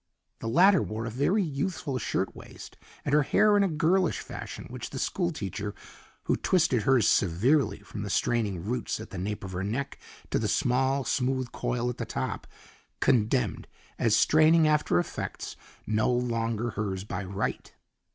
The 0.39 0.49
latter 0.49 0.81
wore 0.81 1.05
a 1.05 1.11
very 1.11 1.43
youthful 1.43 1.99
shirt 1.99 2.35
waist, 2.35 2.75
and 3.05 3.13
her 3.13 3.21
hair 3.21 3.55
in 3.55 3.61
a 3.61 3.67
girlish 3.67 4.17
fashion 4.19 4.65
which 4.71 4.89
the 4.89 4.97
school 4.97 5.31
teacher, 5.31 5.75
who 6.23 6.35
twisted 6.35 6.81
hers 6.81 7.07
severely 7.07 7.81
from 7.81 8.01
the 8.01 8.09
straining 8.09 8.63
roots 8.65 8.99
at 8.99 9.11
the 9.11 9.19
nape 9.19 9.43
of 9.43 9.51
her 9.51 9.63
neck 9.63 9.99
to 10.31 10.39
the 10.39 10.47
small, 10.47 11.03
smooth 11.03 11.51
coil 11.51 11.87
at 11.87 11.97
the 11.99 12.05
top, 12.07 12.47
condemned 12.99 13.67
as 13.99 14.15
straining 14.15 14.67
after 14.67 14.97
effects 14.97 15.55
no 15.85 16.11
longer 16.11 16.71
hers 16.71 17.03
by 17.03 17.23
right. 17.23 17.71